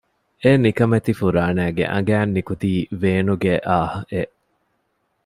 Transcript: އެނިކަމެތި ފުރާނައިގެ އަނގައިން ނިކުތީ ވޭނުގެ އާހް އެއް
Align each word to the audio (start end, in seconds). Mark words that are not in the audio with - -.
އެނިކަމެތި 0.43 1.11
ފުރާނައިގެ 1.19 1.83
އަނގައިން 1.93 2.33
ނިކުތީ 2.35 2.71
ވޭނުގެ 3.01 3.53
އާހް 3.67 3.99
އެއް 4.11 4.33